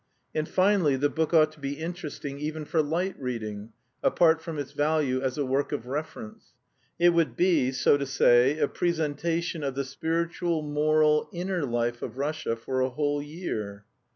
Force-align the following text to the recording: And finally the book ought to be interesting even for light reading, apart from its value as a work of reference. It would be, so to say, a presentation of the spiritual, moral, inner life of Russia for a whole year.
And 0.33 0.49
finally 0.49 0.95
the 0.95 1.11
book 1.11 1.31
ought 1.31 1.51
to 1.51 1.59
be 1.59 1.73
interesting 1.77 2.39
even 2.39 2.65
for 2.65 2.81
light 2.81 3.15
reading, 3.19 3.71
apart 4.01 4.41
from 4.41 4.57
its 4.57 4.71
value 4.71 5.21
as 5.21 5.37
a 5.37 5.45
work 5.45 5.71
of 5.71 5.85
reference. 5.85 6.53
It 6.97 7.09
would 7.09 7.35
be, 7.35 7.71
so 7.71 7.97
to 7.97 8.07
say, 8.07 8.57
a 8.57 8.67
presentation 8.67 9.63
of 9.63 9.75
the 9.75 9.85
spiritual, 9.85 10.63
moral, 10.63 11.29
inner 11.31 11.67
life 11.67 12.01
of 12.01 12.17
Russia 12.17 12.55
for 12.55 12.79
a 12.81 12.89
whole 12.89 13.21
year. 13.21 13.85